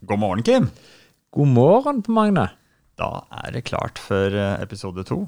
[0.00, 0.68] God morgen, Kim.
[1.30, 2.48] God morgen på Magne.
[2.98, 3.08] Da
[3.42, 5.24] er det klart for eh, episode to.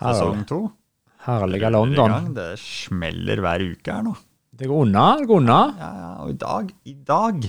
[0.00, 0.60] Sesong to.
[1.26, 2.10] Herlige London.
[2.10, 2.28] gang.
[2.36, 4.14] Det smeller hver uke her nå.
[4.52, 5.58] Det går unna, det går unna.
[5.78, 7.46] Ja, ja, og i dag, i dag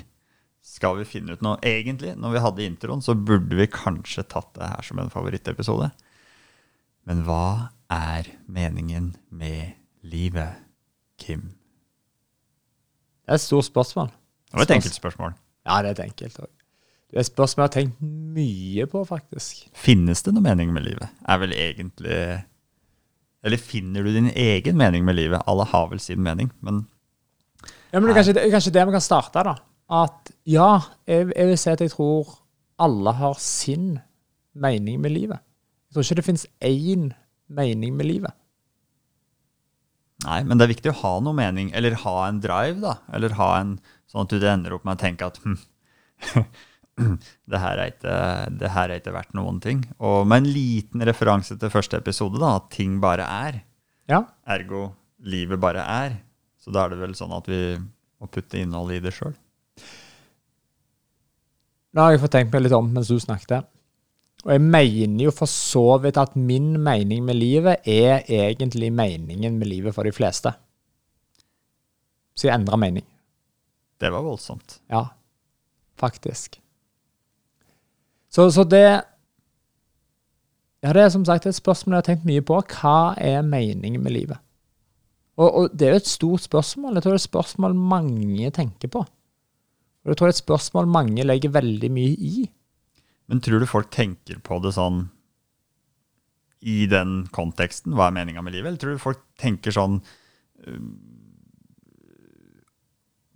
[0.64, 1.60] skal vi finne ut noe.
[1.66, 5.90] Egentlig, når vi hadde introen, så burde vi kanskje tatt det her som en favorittepisode.
[7.10, 9.76] Men hva er meningen med
[10.08, 10.62] livet,
[11.20, 11.52] Kim?
[13.24, 14.14] Det er et stort spørsmål.
[14.50, 15.36] Det var et enkelt spørsmål.
[15.64, 16.50] Ja, det er et enkelt òg.
[17.14, 18.00] Det er et spørsmål jeg har tenkt
[18.34, 19.68] mye på, faktisk.
[19.78, 21.12] Finnes det noe mening med livet?
[21.30, 22.18] Er vel egentlig
[23.44, 25.44] Eller finner du din egen mening med livet?
[25.48, 26.88] Alle har vel sin mening, men
[27.94, 29.54] Ja, men det er kanskje, det kanskje det vi kan starte, da.
[29.94, 32.32] At ja, jeg, jeg vil si at jeg tror
[32.82, 34.00] alle har sin
[34.56, 35.44] mening med livet.
[35.90, 37.12] Jeg tror ikke det finnes én
[37.54, 38.34] mening med livet.
[40.24, 42.98] Nei, men det er viktig å ha noe mening, eller ha en drive, da.
[43.16, 43.78] Eller ha en
[44.12, 45.58] sånn at du ender opp med å tenke at hm,
[47.52, 48.18] det, her er ikke,
[48.62, 49.84] det her er ikke verdt noen ting.
[50.00, 53.60] Og med en liten referanse til første episode, da, at ting bare er.
[54.12, 54.24] Ja.
[54.56, 54.92] Ergo
[55.24, 56.18] livet bare er.
[56.64, 59.36] Så da er det vel sånn at vi må putte innholdet i det sjøl.
[61.94, 63.68] Nå har jeg fått tenkt meg litt om mens du snakket.
[64.44, 69.58] Og jeg mener jo for så vidt at min mening med livet er egentlig meningen
[69.60, 70.52] med livet for de fleste.
[72.36, 73.06] Så jeg endrer mening.
[74.02, 74.82] Det var voldsomt.
[74.92, 75.06] Ja,
[75.96, 76.60] faktisk.
[78.30, 79.04] Så, så det
[80.84, 82.58] Ja, det er som sagt et spørsmål jeg har tenkt mye på.
[82.60, 84.42] Hva er meningen med livet?
[85.38, 86.98] Og, og det er jo et stort spørsmål.
[86.98, 89.06] Jeg tror det er et spørsmål mange tenker på.
[90.04, 92.50] Og jeg tror det er et spørsmål mange legger veldig mye i.
[93.32, 95.06] Men tror du folk tenker på det sånn
[96.64, 97.96] i den konteksten?
[97.96, 98.72] Hva er meninga med livet?
[98.72, 100.00] Eller tror du folk tenker sånn
[100.68, 100.90] um,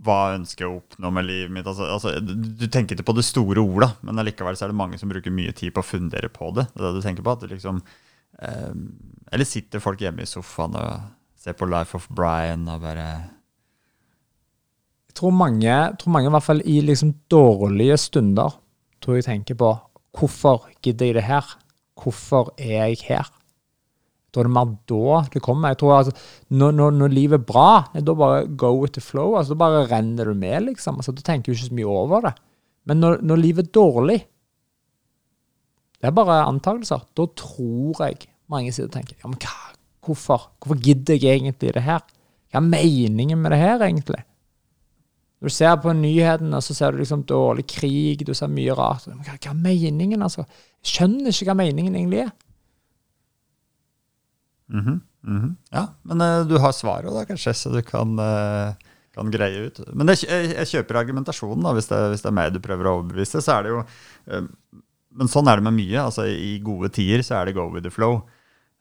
[0.04, 1.68] Hva ønsker jeg å oppnå med livet mitt?
[1.68, 5.12] Altså, altså, du tenker ikke på det store ordet, men allikevel er det mange som
[5.12, 6.68] bruker mye tid på å fundere på det.
[6.76, 7.36] Det det du tenker på?
[7.36, 7.82] At liksom,
[8.44, 8.86] um,
[9.32, 13.08] eller sitter folk hjemme i sofaen og ser på Life of Brian og bare
[15.10, 18.56] Jeg tror mange, tror mange i hvert fall i liksom dårlige stunder
[19.02, 19.74] tror jeg tenker på
[20.18, 21.58] hvorfor gidder jeg det her?
[21.98, 23.28] Hvorfor er jeg her?
[24.34, 25.72] Da er det er mer da det kommer.
[25.72, 26.14] Jeg tror altså,
[26.50, 29.38] når, når, når livet er bra, da bare go with the flow.
[29.38, 31.00] altså Da bare renner du med, liksom.
[31.00, 32.34] altså Du tenker jo ikke så mye over det.
[32.86, 34.20] Men når, når livet er dårlig
[35.98, 37.02] Det er bare antakelser.
[37.18, 39.74] Da tror jeg mange sider tenker ja, men hva,
[40.06, 40.52] hvorfor?
[40.62, 42.04] Hvorfor gidder jeg egentlig det her?
[42.52, 44.22] Hva er meningen med det her, egentlig?
[45.38, 49.06] Når du ser på nyhetene, så ser du liksom dårlig krig, du ser mye rart.
[49.10, 50.48] Men hva, er meningen, altså?
[50.82, 52.32] Jeg skjønner ikke hva meningen egentlig er.
[54.74, 54.96] Mhm,
[55.30, 55.52] mhm.
[55.72, 58.74] Ja, men uh, du har svaret da, kanskje, så du kan, uh,
[59.16, 59.84] kan greie ut.
[59.94, 62.98] Men jeg, jeg kjøper argumentasjonen, da, hvis det, hvis det er meg du prøver å
[63.00, 63.44] overbevise.
[63.44, 63.86] så er det jo...
[64.26, 64.50] Uh,
[65.18, 66.02] men sånn er det med mye.
[66.02, 68.20] altså I gode tider så er det go with the flow.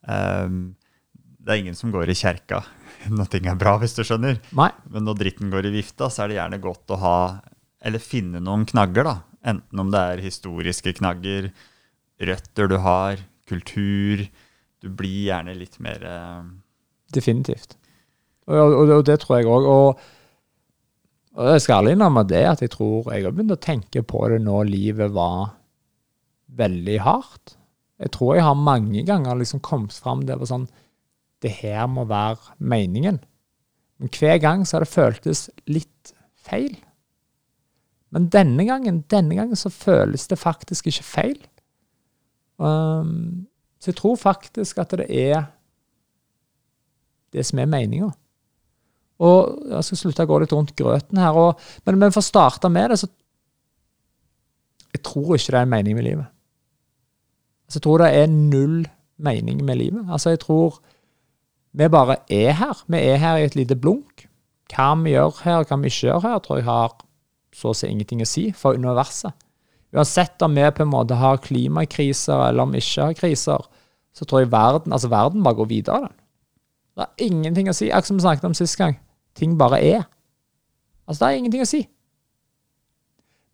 [0.04, 0.74] Um,
[1.16, 2.60] det er ingen som går i kjerka
[3.18, 4.40] når ting er bra, hvis du skjønner.
[4.56, 4.70] Nei.
[4.92, 7.16] Men når dritten går i vifta, så er det gjerne godt å ha
[7.86, 9.16] Eller finne noen knagger, da.
[9.46, 11.52] Enten om det er historiske knagger,
[12.18, 14.24] røtter du har, kultur.
[14.82, 16.48] Du blir gjerne litt mer eh,
[17.14, 17.76] Definitivt.
[18.50, 19.68] Og, og, og det tror jeg òg.
[19.70, 20.00] Og,
[21.36, 24.24] og jeg skal ærlig innrømme det at jeg tror jeg har begynt å tenke på
[24.32, 25.54] det nå livet var
[26.58, 27.56] veldig hardt.
[28.02, 30.66] Jeg tror jeg har mange ganger liksom kommet fram det var sånn
[31.42, 33.20] Det her må være meningen.
[33.98, 36.12] Men hver gang så har det føltes litt
[36.46, 36.76] feil.
[38.14, 41.38] Men denne gangen, denne gangen så føles det faktisk ikke feil.
[42.56, 43.46] Um,
[43.80, 45.50] så jeg tror faktisk at det er
[47.32, 48.10] det som er meninga.
[49.18, 51.36] Og jeg skal slutte å gå litt rundt grøten her.
[51.36, 53.12] Og, men, men for å starte med det, så
[54.96, 56.28] Jeg tror ikke det er en mening med livet.
[57.66, 58.86] Altså, jeg tror det er null
[59.20, 60.06] mening med livet.
[60.08, 60.78] Altså, jeg tror
[61.76, 62.84] vi bare er her.
[62.88, 64.26] Vi er her i et lite blunk.
[64.72, 66.94] Hva vi gjør her, hva vi ikke gjør her, tror jeg har
[67.56, 69.32] så å si ingenting å si for universet.
[69.96, 73.66] Uansett om vi på en måte har klimakriser eller om vi ikke har kriser,
[74.16, 76.08] så tror jeg verden altså verden bare går videre.
[76.08, 76.16] Den.
[76.96, 77.90] Det er ingenting å si.
[77.90, 78.96] Akkurat som vi snakket om sist gang.
[79.36, 80.06] Ting bare er.
[81.06, 81.82] Altså, det er ingenting å si.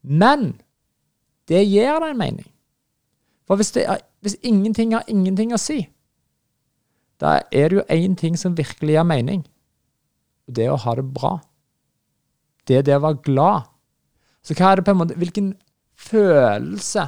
[0.03, 0.53] Men
[1.51, 2.47] det gir deg en mening.
[3.47, 5.83] For hvis, det er, hvis ingenting har ingenting å si,
[7.23, 9.45] da er det jo én ting som virkelig gir mening.
[10.51, 11.37] Det er å ha det bra.
[12.67, 13.69] Det er det å være glad.
[14.43, 15.53] Så hva er det på en måte Hvilken
[16.03, 17.07] følelse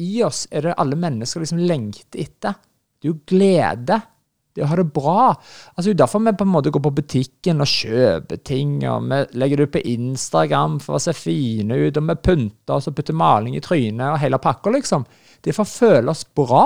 [0.00, 2.58] i oss er det alle mennesker liksom lengter etter?
[3.00, 4.00] Det er jo glede.
[4.52, 5.30] Det å ha det bra.
[5.72, 8.80] Altså, det er derfor vi på en måte går på butikken og kjøper ting.
[8.88, 12.76] og Vi legger det ut på Instagram for å se fine ut, og vi pynter
[12.76, 15.06] oss og putter maling i trynet og hele pakka, liksom.
[15.40, 16.64] Det er for å føle oss bra.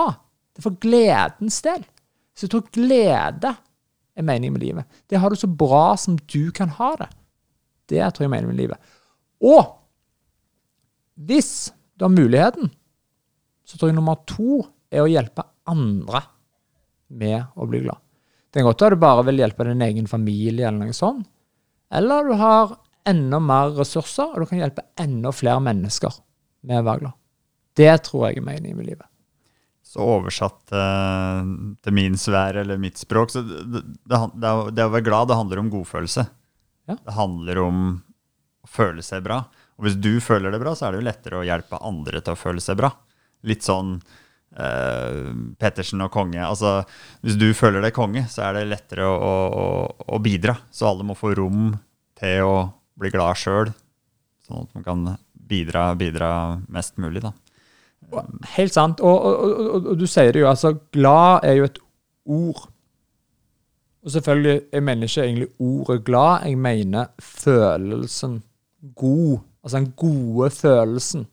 [0.50, 1.85] Det er for gledens del.
[2.34, 3.54] Så jeg tror glede
[4.14, 5.00] er meningen med livet.
[5.10, 7.10] Det har du så bra som du kan ha det.
[7.90, 8.94] Det tror jeg er meningen med livet.
[9.44, 9.75] Og
[11.14, 12.70] hvis du har muligheten,
[13.64, 16.25] så tror jeg nummer to er å hjelpe andre
[17.14, 18.00] med å bli glad.
[18.50, 21.26] Det kan godt være du bare vil hjelpe din egen familie, eller noe sånt.
[21.94, 22.76] Eller du har
[23.06, 26.14] enda mer ressurser, og du kan hjelpe enda flere mennesker
[26.66, 27.19] med å være glad.
[27.75, 29.08] Det tror jeg er meningen med livet.
[29.94, 31.44] Så oversatt uh,
[31.85, 35.38] til min sfære eller mitt språk så det, det, det, det, å være glad, det
[35.38, 36.25] handler om godfølelse.
[36.91, 36.96] Ja.
[36.99, 37.85] Det handler om
[38.64, 39.44] å føle seg bra.
[39.79, 42.35] Og hvis du føler det bra, så er det jo lettere å hjelpe andre til
[42.35, 42.91] å føle seg bra.
[43.46, 43.94] Litt sånn
[44.58, 45.31] uh,
[45.62, 46.43] Pettersen og konge.
[46.43, 46.81] Altså,
[47.23, 49.69] hvis du føler deg konge, så er det lettere å, å,
[50.11, 50.56] å bidra.
[50.75, 51.70] Så alle må få rom
[52.19, 52.58] til å
[52.99, 53.70] bli glad sjøl,
[54.47, 56.31] sånn at man kan bidra, bidra
[56.67, 57.23] mest mulig.
[57.23, 57.35] da.
[58.56, 59.00] Helt sant.
[59.00, 61.78] Og, og, og, og, du sier det jo, altså glad er jo et
[62.24, 62.68] ord.
[64.04, 68.42] Og selvfølgelig, jeg mener ikke egentlig ordet glad, jeg mener følelsen
[68.94, 69.38] god.
[69.64, 71.26] Altså den gode følelsen.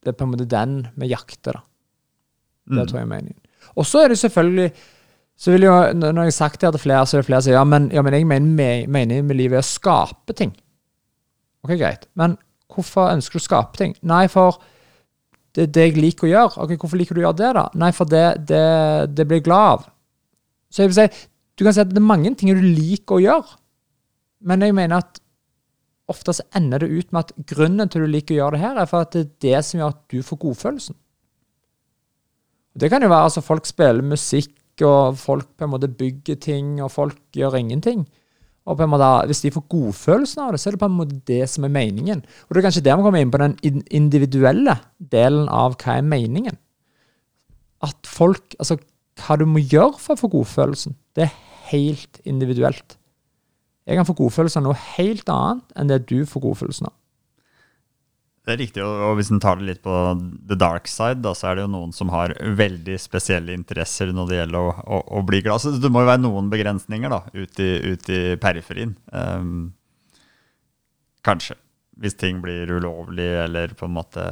[0.00, 1.64] Det er på en måte den vi jakter, da.
[2.64, 2.86] Det mm.
[2.88, 3.40] tror jeg er meningen.
[3.76, 4.72] Og så er det selvfølgelig
[5.36, 7.48] så vil jo, Når jeg har sagt det til flere, så er det flere som
[7.48, 10.52] sier ja, men, ja, men jeg mener meningen med livet er å skape ting.
[11.64, 12.06] Ok, greit.
[12.14, 12.36] Men
[12.70, 13.96] hvorfor ønsker du å skape ting?
[14.06, 14.60] Nei, for
[15.54, 16.64] det er det jeg liker å gjøre.
[16.64, 17.64] Ok, Hvorfor liker du å gjøre det, da?
[17.78, 18.64] Nei, for det, det,
[19.14, 19.84] det blir jeg glad av.
[20.74, 23.22] Så jeg vil si, du kan si at det er mange ting du liker å
[23.22, 23.60] gjøre,
[24.44, 25.20] men jeg mener at
[26.10, 28.80] ofte så ender det ut med at grunnen til du liker å gjøre det her,
[28.82, 30.98] er for at det er det som gjør at du får godfølelsen.
[32.74, 34.52] Det kan jo være altså folk spiller musikk,
[34.82, 38.02] og folk på en måte bygger ting, og folk gjør ingenting.
[38.64, 40.98] Og på en måte, Hvis de får godfølelsen av det, så er det på en
[40.98, 42.24] måte det som er meningen.
[42.48, 46.02] Og Det er kanskje der vi kommer inn på den individuelle delen av hva er
[46.02, 46.56] meningen.
[47.82, 48.78] At folk, altså
[49.14, 51.36] Hva du må gjøre for å få godfølelsen, det er
[51.70, 52.96] helt individuelt.
[53.86, 56.94] Jeg kan få godfølelsen av noe helt annet enn det du får godfølelsen av.
[58.44, 59.92] Det er riktig, og hvis en tar det litt på
[60.44, 64.28] the dark side, da, så er det jo noen som har veldig spesielle interesser når
[64.28, 65.62] det gjelder å, å, å bli glad.
[65.62, 68.92] Så det må jo være noen begrensninger da, ut i, ut i periferien.
[69.16, 69.72] Um,
[71.24, 71.56] kanskje.
[72.04, 74.26] Hvis ting blir ulovlig, eller på en måte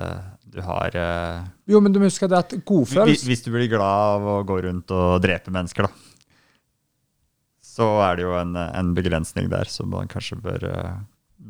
[0.52, 3.70] du har uh, Jo, men du må huske det at godfølelse hvis, hvis du blir
[3.72, 6.12] glad av å gå rundt og drepe mennesker, da,
[7.64, 10.98] så er det jo en, en begrensning der som man kanskje bør uh,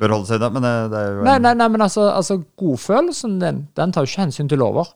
[0.03, 0.51] bør holde seg unna.
[0.57, 4.05] Men det, det, er jo Nei, nei, nei men altså, altså, godfølelsen din, den tar
[4.05, 4.91] jo ikke hensyn til lover.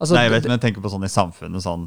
[0.00, 1.82] Altså, nei, jeg vet, men jeg tenker på sånn i samfunnet sånn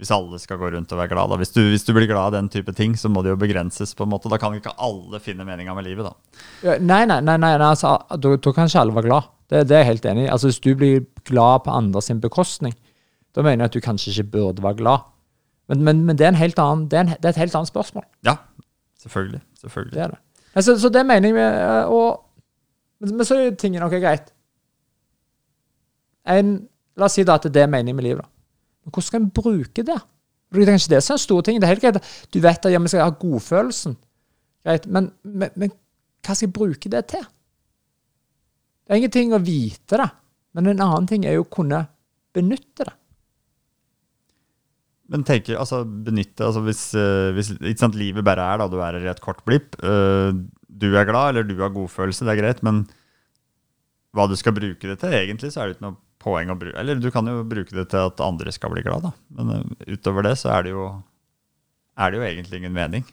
[0.00, 2.34] Hvis alle skal gå rundt og være glad, hvis du, hvis du, blir glad av
[2.34, 3.94] den type ting, så må det jo begrenses.
[3.96, 4.28] på en måte.
[4.32, 6.42] Da kan ikke alle finne meninga med livet, da.
[6.66, 9.30] Ja, nei, nei, nei, nei altså, da, da, kan ikke alle være glad.
[9.46, 10.32] Det, det, er jeg helt enig i.
[10.34, 12.74] Altså, Hvis du blir glad på andres bekostning,
[13.36, 15.08] da mener jeg at du kanskje ikke burde være glad.
[15.70, 18.04] Men, men, men det, er annen, det, er en, det, er et helt annet spørsmål.
[18.26, 18.36] Ja,
[19.02, 19.40] selvfølgelig.
[19.60, 19.94] selvfølgelig.
[19.94, 20.20] Det er det.
[20.56, 22.22] Altså, så det mener jeg eh, og,
[23.04, 24.30] Men så er tingen noe greit.
[26.32, 26.56] En,
[26.96, 28.24] la oss si da at det er meningen med livet.
[28.24, 28.30] da.
[28.84, 29.98] Men hvordan skal en bruke det?
[30.54, 31.60] Det er ikke det er store ting.
[31.60, 32.12] Det er helt greit.
[32.32, 33.96] Du vet at ja, vi skal ha godfølelsen.
[34.64, 34.86] Greit.
[34.86, 35.74] Men, men, men,
[36.24, 37.26] hva skal jeg bruke det til?
[38.86, 40.08] Det er ingenting å vite det,
[40.54, 41.82] men en annen ting er jo å kunne
[42.34, 42.94] benytte det.
[45.12, 48.98] Men tenker, altså benytte, altså hvis, uh, hvis sant, livet bare er da, du er
[48.98, 50.32] i et kort blipp, uh,
[50.66, 52.82] du er glad, eller du har godfølelse, det er greit, men
[54.16, 56.80] hva du skal bruke det til, egentlig så er det ikke noe poeng å bruke
[56.80, 59.12] Eller du kan jo bruke det til at andre skal bli glad, da.
[59.38, 60.88] Men uh, utover det så er det jo,
[62.02, 63.06] er det jo egentlig ingen mening.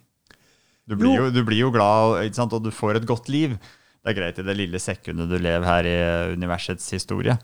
[0.90, 3.56] Du blir jo, du blir jo glad, og du får et godt liv.
[4.04, 5.98] Det er greit i det lille sekundet du lever her i
[6.36, 7.38] universets historie.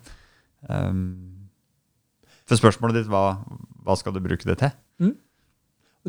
[0.68, 1.48] Um,
[2.50, 3.38] for spørsmålet ditt var
[3.86, 4.74] hva skal du bruke det til?
[5.04, 5.16] Mm.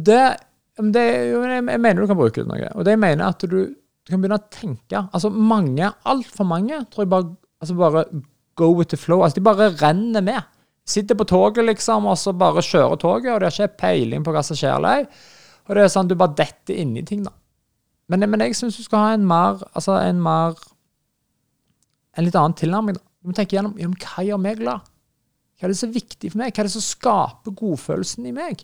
[0.09, 0.21] Det,
[0.95, 2.71] det, jeg mener du kan bruke det til noe.
[2.75, 6.83] Og det jeg mener at du, du kan begynne å tenke altså Mange, altfor mange,
[6.93, 8.07] tror jeg bare, altså bare
[8.61, 9.25] go with the flow.
[9.25, 10.49] altså De bare renner med.
[10.91, 14.35] Sitter på toget, liksom, og så bare kjører toget, og de har ikke peiling på
[14.35, 14.75] hva som skjer.
[14.77, 15.07] Eller.
[15.69, 17.35] Og det er sånn du bare detter inni ting, da.
[18.11, 20.57] Men, men jeg syns du skal ha en mer altså en mer
[22.19, 22.97] en litt annen tilnærming.
[22.99, 23.05] da.
[23.23, 24.90] Du må tenke gjennom hva gjør meg glad.
[25.61, 26.55] Hva er det som er viktig for meg?
[26.55, 28.63] Hva er det som skaper godfølelsen i meg?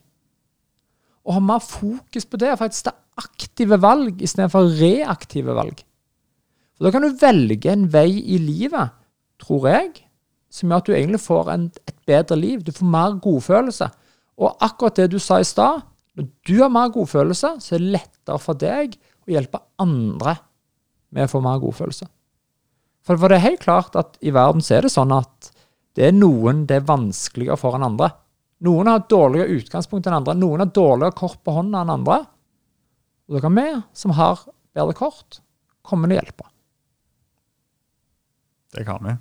[1.26, 5.82] Å ha mer fokus på det, faktisk ta aktive valg istedenfor reaktive valg.
[6.76, 8.96] For Da kan du velge en vei i livet,
[9.42, 9.92] tror jeg,
[10.48, 12.64] som gjør at du egentlig får en, et bedre liv.
[12.64, 13.90] Du får mer godfølelse.
[14.40, 15.84] Og akkurat det du sa i stad,
[16.16, 20.38] når du har mer godfølelse, så er det lettere for deg å hjelpe andre
[21.12, 22.08] med å få mer godfølelse.
[23.04, 25.52] For det er helt klart at i verden så er det sånn at
[25.96, 28.10] det er noen det er vanskeligere for enn andre.
[28.66, 30.36] Noen har dårligere utgangspunkt enn andre.
[30.36, 32.18] Noen har dårligere kort på hånda enn andre.
[33.26, 34.44] Og da kan vi som har
[34.76, 35.40] bedre kort,
[35.86, 36.48] komme og hjelpe.
[38.76, 39.16] Det kan vi.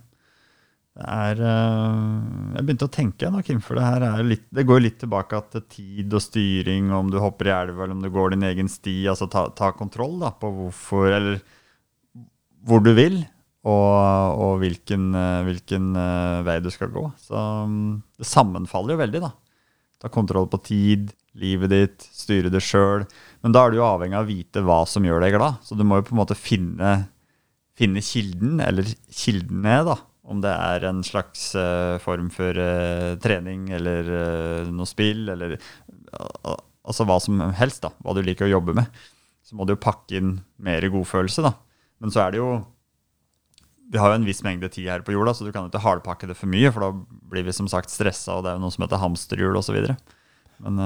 [0.96, 4.64] Det er uh, Jeg begynte å tenke nå, Kim, for det her er litt Det
[4.64, 8.12] går litt tilbake til tid og styring, om du hopper i elva eller om du
[8.14, 9.02] går din egen sti.
[9.12, 11.42] Altså ta, ta kontroll da, på hvorfor Eller
[12.66, 13.20] hvor du vil,
[13.66, 17.06] og, og hvilken, uh, hvilken uh, vei du skal gå.
[17.22, 19.32] Så um, det sammenfaller jo veldig, da.
[20.02, 23.08] Ta kontroll på tid, livet ditt, styre det sjøl.
[23.44, 25.62] Men da er du jo avhengig av å vite hva som gjør deg glad.
[25.66, 26.98] Så du må jo på en måte finne,
[27.80, 33.70] finne kilden, eller kildene, da om det er en slags uh, form for uh, trening
[33.76, 35.58] eller uh, noe spill, eller
[36.16, 39.04] altså hva som helst, da, hva du liker å jobbe med.
[39.46, 41.54] Så må du jo pakke inn mer godfølelse, da.
[42.02, 42.50] Men så er det jo
[43.92, 45.84] Vi har jo en viss mengde tid her på jorda, så du kan jo ikke
[45.84, 48.64] hardpakke det for mye, for da blir vi som sagt stressa, og det er jo
[48.64, 49.78] noe som heter hamsterhjul osv.
[50.66, 50.82] Men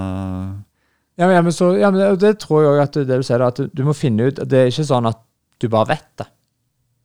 [1.20, 3.58] ja, men, ja, men, så, ja, men det, tror jeg at det du sier, at
[3.60, 5.20] du må finne ut Det er ikke sånn at
[5.60, 6.28] du bare vet det.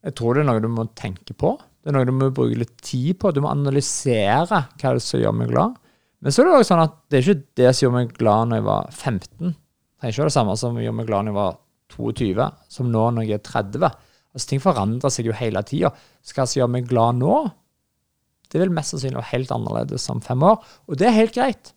[0.06, 1.56] Jeg tror det er noe du må tenke på.
[1.82, 3.32] Det er noe du må bruke litt tid på.
[3.34, 5.74] Du må analysere hva det er som gjør meg glad.
[6.22, 8.50] Men så er det også sånn at det er ikke det som gjør meg glad
[8.50, 9.50] når jeg var 15.
[9.50, 11.58] Det er ikke det samme som gjør meg glad når jeg var
[11.96, 12.46] 22,
[12.76, 13.90] som nå når jeg er 30.
[14.34, 15.92] Altså Ting forandrer seg jo hele tida.
[16.26, 17.38] Skal altså gjøre meg glad nå,
[18.52, 20.60] det vil mest sannsynlig være helt annerledes om fem år.
[20.86, 21.72] Og det er helt greit.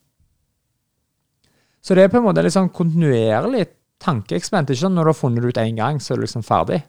[1.82, 3.64] Så det er på en måte litt sånn kontinuerlig
[4.04, 4.74] tankeeksperiment.
[4.74, 6.82] Ikke sånn når du har funnet det ut én gang, så er du liksom ferdig.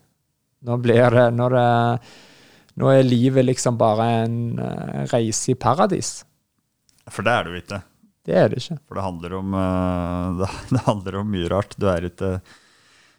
[0.68, 1.68] Nå blir det, når det
[2.78, 6.18] nå er livet liksom bare en uh, reise i paradis.
[7.10, 7.80] For det er det jo ikke.
[8.28, 8.78] Det er det ikke.
[8.86, 10.44] For det handler om, uh,
[10.74, 11.74] det, handler om mye rart.
[11.80, 12.36] Du er ikke,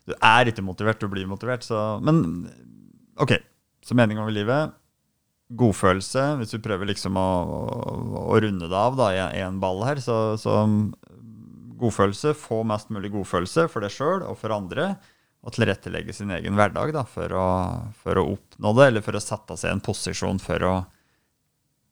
[0.09, 1.65] du er ikke motivert, du blir motivert.
[1.65, 2.23] Så, men
[3.21, 3.35] OK,
[3.85, 4.75] så meninga med livet
[5.59, 6.25] Godfølelse.
[6.41, 7.93] Hvis vi prøver liksom å, å,
[8.29, 10.59] å runde det av da, i én ball her, så, så
[11.79, 12.35] godfølelse.
[12.37, 14.93] Få mest mulig godfølelse for deg sjøl og for andre
[15.39, 17.47] og tilrettelegge sin egen hverdag da, for, å,
[18.01, 20.73] for, å, oppnå det, eller for å sette seg i en posisjon for å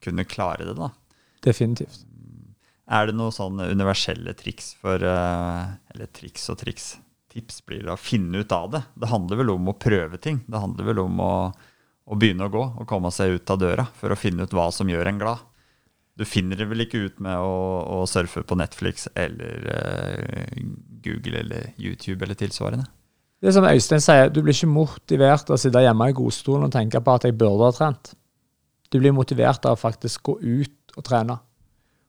[0.04, 0.76] kunne klare det.
[0.76, 0.92] da.
[1.46, 2.04] Definitivt.
[2.88, 6.94] Er det noen sånne universelle triks for eh, Eller triks og triks.
[7.38, 8.79] Tips blir det å finne ut av det.
[8.98, 10.39] Det handler vel om å prøve ting.
[10.50, 11.34] Det handler vel om å,
[12.10, 14.72] å begynne å gå og komme seg ut av døra for å finne ut hva
[14.74, 15.44] som gjør en glad.
[16.17, 17.58] Du finner det vel ikke ut med å,
[17.94, 20.63] å surfe på Netflix eller eh,
[21.06, 22.88] Google eller YouTube eller tilsvarende?
[23.38, 26.74] Det som Øystein sier, du blir ikke motivert av å sitte hjemme i godstolen og
[26.74, 28.15] tenke på at jeg burde ha trent.
[28.89, 31.38] Du blir motivert av å faktisk gå ut og trene.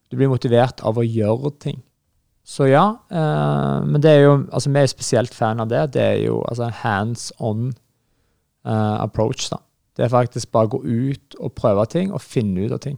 [0.08, 1.82] Du blir motivert av å gjøre ting.
[2.48, 5.82] Så ja, eh, men det er jo Altså, vi er spesielt fan av det.
[5.98, 7.68] Det er jo altså hands on
[8.64, 9.60] eh, approach, da.
[9.98, 12.96] Det er faktisk bare å gå ut og prøve ting og finne ut av ting.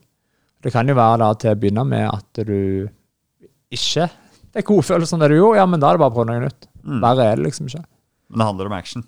[0.61, 2.89] Det kan jo være da til å begynne med at du
[3.73, 4.11] ikke
[4.51, 6.43] Det er godfølelsen det du gjorde, ja, men da er det bare å prøve noe
[6.43, 6.67] nytt.
[6.83, 6.99] Mm.
[7.05, 7.85] Verre er det liksom ikke.
[8.31, 9.05] Men det handler om action.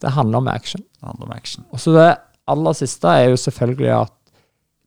[0.00, 0.84] Det handler om action.
[0.86, 1.66] Det handler om action.
[1.74, 2.08] Og så det
[2.54, 4.14] aller siste er jo selvfølgelig at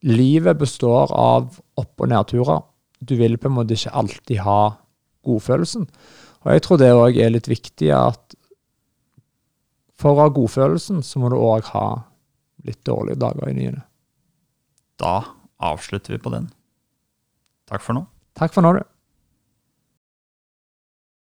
[0.08, 2.64] livet består av opp- og nedturer.
[3.04, 4.62] Du vil på en måte ikke alltid ha
[5.28, 5.88] godfølelsen.
[6.46, 8.38] Og jeg tror det òg er litt viktig at
[9.98, 11.88] for å ha godfølelsen, så må du òg ha
[12.68, 13.82] litt dårlige dager i nyene.
[15.02, 15.20] Da
[15.58, 16.52] avslutter vi på den.
[17.70, 18.06] Takk for nå.
[18.38, 18.84] Takk for nå, du.